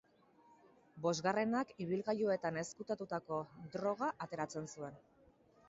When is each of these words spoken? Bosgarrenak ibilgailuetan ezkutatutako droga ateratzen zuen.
Bosgarrenak 1.05 1.75
ibilgailuetan 1.85 2.59
ezkutatutako 2.63 3.39
droga 3.77 4.11
ateratzen 4.29 4.69
zuen. 4.77 5.01